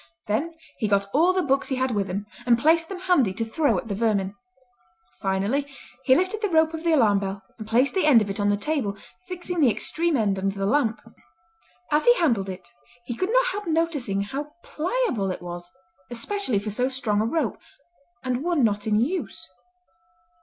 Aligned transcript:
Then 0.25 0.55
he 0.79 0.87
got 0.87 1.05
all 1.13 1.31
the 1.31 1.43
books 1.43 1.67
he 1.67 1.75
had 1.75 1.91
with 1.91 2.07
him, 2.07 2.25
and 2.47 2.57
placed 2.57 2.89
them 2.89 3.01
handy 3.01 3.35
to 3.35 3.45
throw 3.45 3.77
at 3.77 3.87
the 3.87 3.93
vermin. 3.93 4.33
Finally 5.21 5.71
he 6.05 6.15
lifted 6.15 6.41
the 6.41 6.49
rope 6.49 6.73
of 6.73 6.83
the 6.83 6.91
alarm 6.91 7.19
bell 7.19 7.43
and 7.59 7.67
placed 7.67 7.93
the 7.93 8.05
end 8.07 8.19
of 8.19 8.27
it 8.27 8.39
on 8.39 8.49
the 8.49 8.57
table, 8.57 8.97
fixing 9.27 9.59
the 9.59 9.69
extreme 9.69 10.17
end 10.17 10.39
under 10.39 10.55
the 10.57 10.65
lamp. 10.65 10.99
As 11.91 12.05
he 12.05 12.15
handled 12.15 12.49
it 12.49 12.67
he 13.05 13.13
could 13.13 13.31
not 13.31 13.45
help 13.51 13.67
noticing 13.67 14.23
how 14.23 14.51
pliable 14.63 15.29
it 15.29 15.39
was, 15.43 15.69
especially 16.09 16.57
for 16.57 16.71
so 16.71 16.89
strong 16.89 17.21
a 17.21 17.25
rope, 17.27 17.61
and 18.23 18.43
one 18.43 18.63
not 18.63 18.87
in 18.87 18.99
use. 18.99 19.47